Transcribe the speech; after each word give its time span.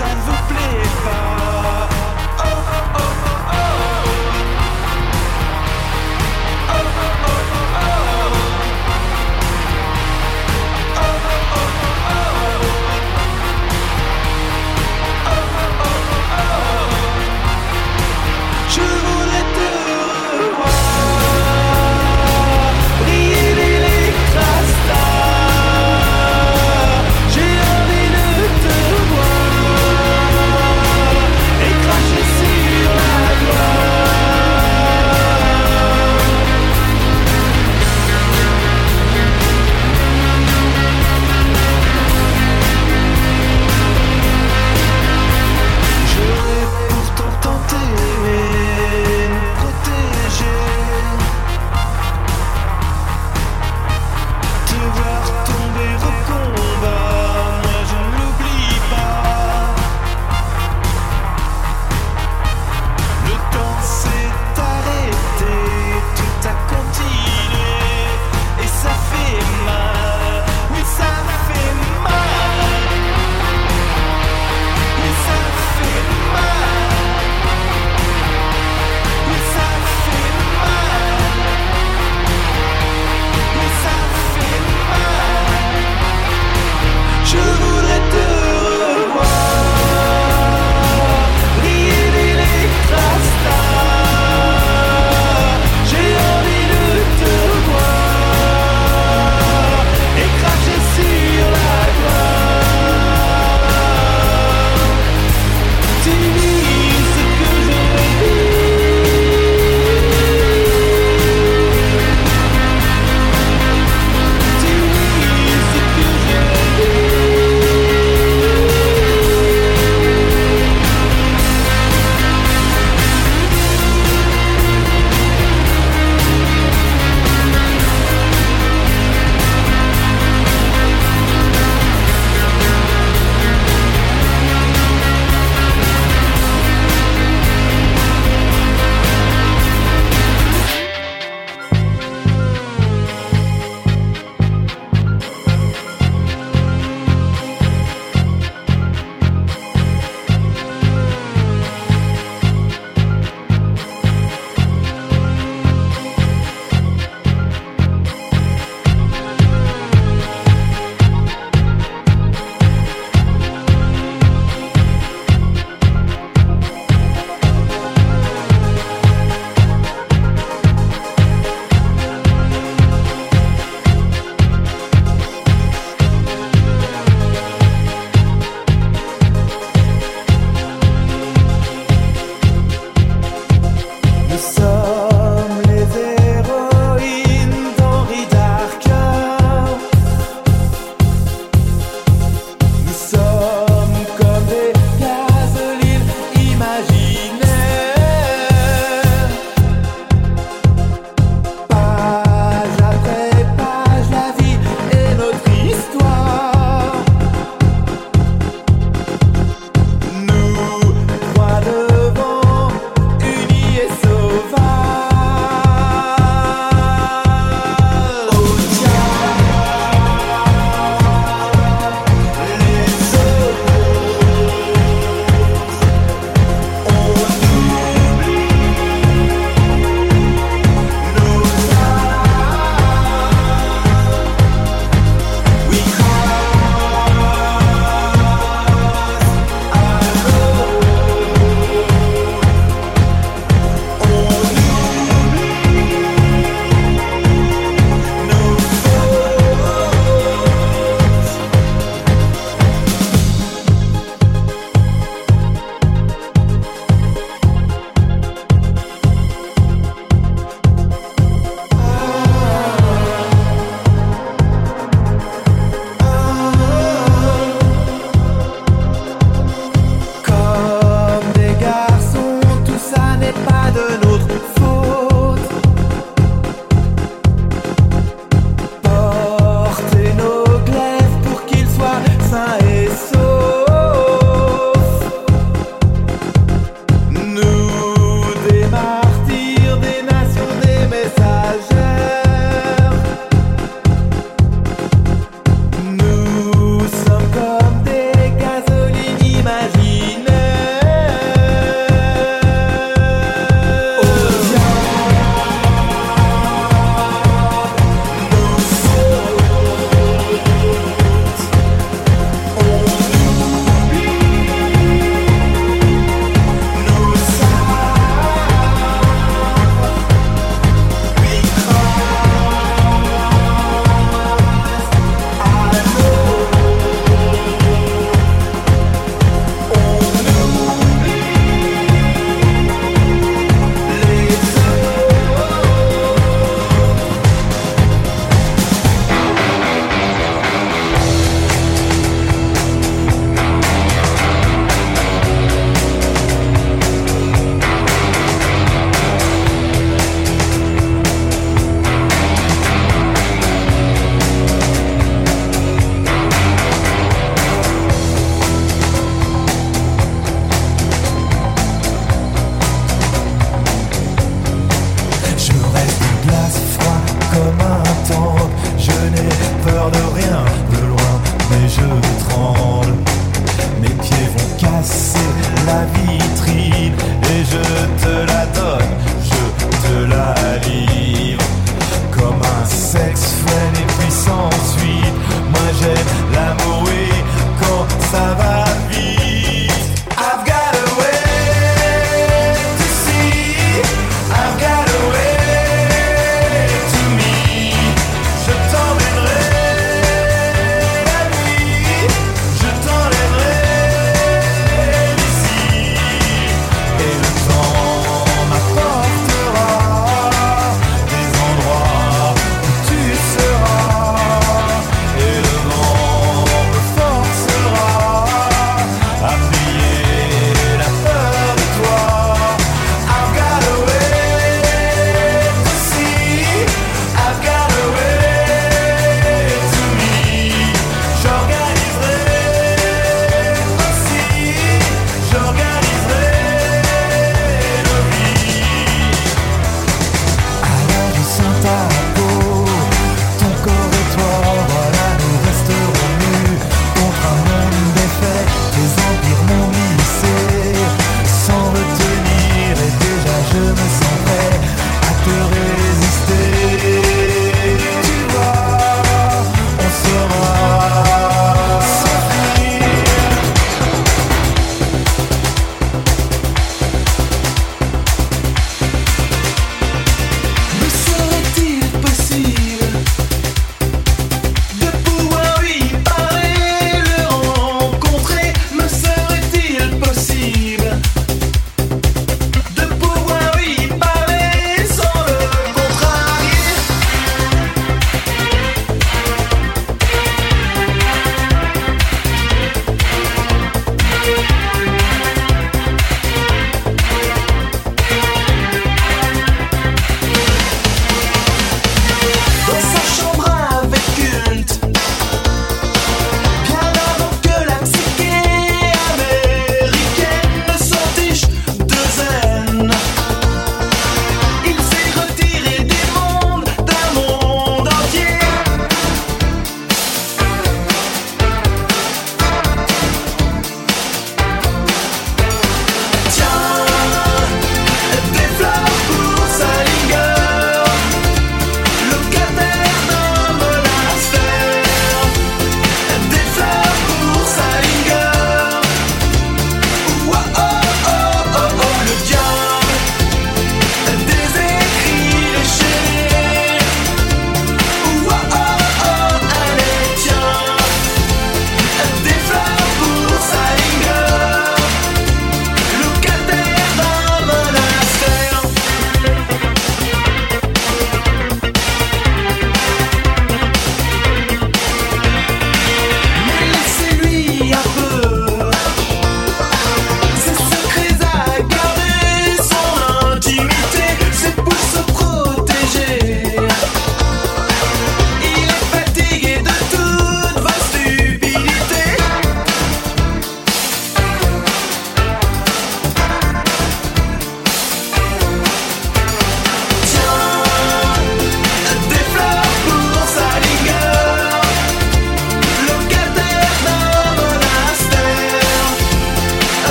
seven 0.00 0.39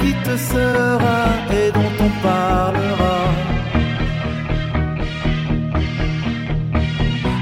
qui 0.00 0.12
te 0.24 0.36
sera 0.36 1.22
et 1.50 1.70
dont 1.72 1.94
on 2.06 2.10
parlera. 2.22 3.18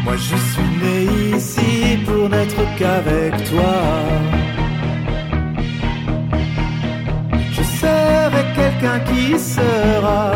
Moi 0.04 0.16
je 0.16 0.36
suis 0.48 0.70
né 0.82 1.36
ici 1.36 1.98
pour 2.06 2.28
n'être 2.28 2.62
qu'avec 2.78 3.32
toi. 3.50 3.76
Je 7.52 7.62
serai 7.80 8.42
quelqu'un 8.54 8.98
qui 9.10 9.38
sera, 9.38 10.32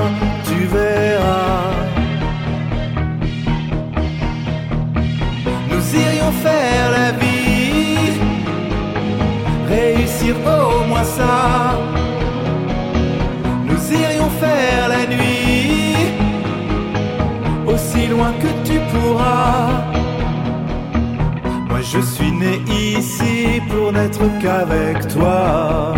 tu 0.48 0.58
verras. 0.66 1.72
Nous 5.70 5.84
irions 6.04 6.32
faire 6.46 6.90
la 6.98 7.12
vie 7.12 7.24
réussir 9.68 10.34
au 10.36 10.84
moins 10.86 11.04
ça 11.04 12.03
nuit 15.06 16.12
aussi 17.66 18.06
loin 18.06 18.32
que 18.42 18.50
tu 18.68 18.78
pourras. 18.90 19.84
Moi 21.68 21.80
je 21.82 22.00
suis 22.00 22.32
né 22.32 22.60
ici 22.68 23.60
pour 23.68 23.92
n'être 23.92 24.24
qu'avec 24.40 25.08
toi. 25.08 25.94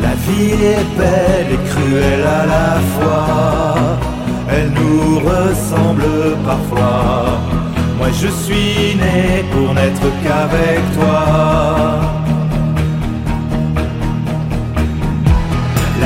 La 0.00 0.14
vie 0.24 0.52
est 0.74 0.86
belle 0.98 1.50
et 1.56 1.62
cruelle 1.70 2.26
à 2.40 2.46
la 2.54 2.70
fois. 2.94 3.98
Elle 4.50 4.70
nous 4.70 5.18
ressemble 5.18 6.36
parfois. 6.44 7.38
Moi 7.98 8.08
je 8.12 8.28
suis 8.28 8.94
né 8.96 9.44
pour 9.52 9.74
n'être 9.74 10.08
qu'avec 10.22 10.80
toi. 10.98 12.25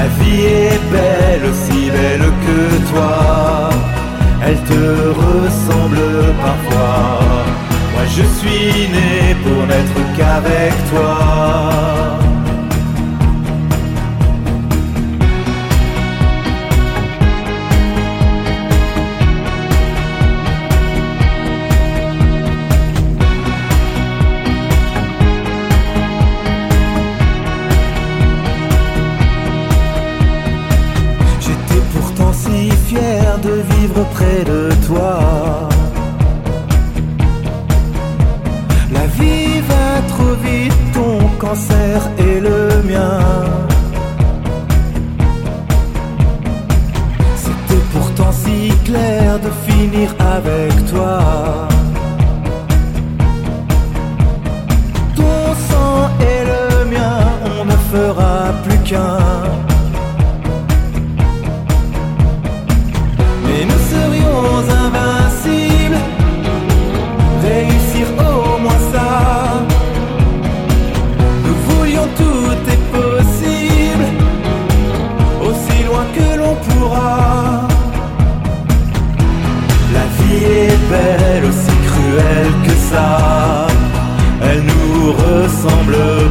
La 0.00 0.06
vie 0.06 0.44
est 0.46 0.80
belle, 0.90 1.44
aussi 1.50 1.90
belle 1.90 2.26
que 2.44 2.90
toi. 2.90 3.68
Elle 4.46 4.60
te 4.70 4.82
ressemble 5.24 6.00
parfois. 6.40 7.20
Moi 7.92 8.04
je 8.16 8.24
suis 8.38 8.88
né 8.96 9.36
pour 9.42 9.60
n'être 9.66 10.00
qu'avec 10.16 10.72
toi. 10.90 12.29
De 49.38 49.50
finir 49.66 50.14
avec 50.18 50.72
toi. 50.90 51.79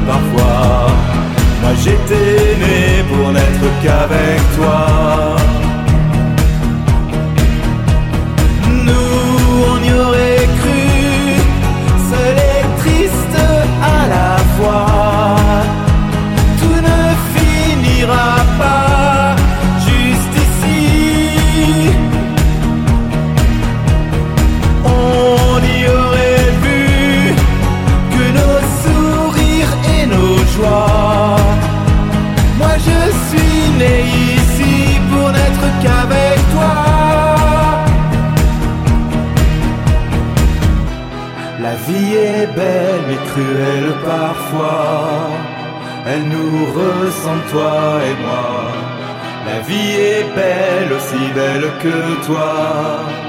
Parfois. 0.07 0.87
Moi 1.61 1.71
j'étais 1.83 2.55
né 2.57 3.03
pour 3.09 3.31
n'être 3.31 3.81
qu'avec 3.81 4.39
toi. 4.55 5.38
Est 42.41 42.53
belle 42.61 43.03
mais 43.07 43.21
cruelle 43.29 43.93
parfois. 44.05 45.29
Elle 46.07 46.25
nous 46.35 46.65
ressemble 46.79 47.45
toi 47.51 47.99
et 48.09 48.15
moi. 48.25 48.49
La 49.47 49.59
vie 49.67 49.93
est 50.13 50.27
belle 50.35 50.91
aussi 50.97 51.23
belle 51.33 51.67
que 51.83 52.25
toi. 52.25 53.28